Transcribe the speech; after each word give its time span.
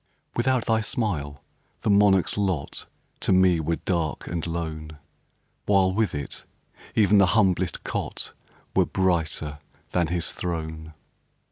Without 0.35 0.65
thy 0.65 0.81
smile, 0.81 1.43
the 1.81 1.89
monarch's 1.91 2.35
lot 2.35 2.87
To 3.19 3.31
me 3.31 3.59
were 3.59 3.75
dark 3.75 4.25
and 4.27 4.47
lone, 4.47 4.97
While, 5.67 5.93
with 5.93 6.15
it, 6.15 6.43
even 6.95 7.19
the 7.19 7.27
humblest 7.37 7.83
cot 7.83 8.33
Were 8.75 8.87
brighter 8.87 9.59
than 9.91 10.07
his 10.07 10.31
throne. 10.31 10.95